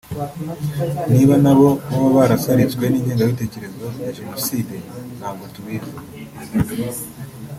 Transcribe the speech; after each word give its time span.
niba 1.13 1.35
nabo 1.43 1.69
baba 1.89 2.09
barasaritswe 2.17 2.83
n’ingengabitekerezo 2.89 3.85
ya 4.03 4.09
Jenoside 4.17 4.75
ntabwo 5.17 5.43
tubizi 5.53 5.95